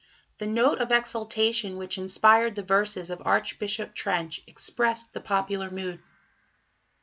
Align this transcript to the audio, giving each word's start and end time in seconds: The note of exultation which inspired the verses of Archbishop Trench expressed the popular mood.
The 0.39 0.47
note 0.47 0.79
of 0.79 0.91
exultation 0.91 1.77
which 1.77 1.95
inspired 1.99 2.55
the 2.55 2.63
verses 2.63 3.11
of 3.11 3.21
Archbishop 3.23 3.93
Trench 3.93 4.41
expressed 4.47 5.13
the 5.13 5.21
popular 5.21 5.69
mood. 5.69 5.99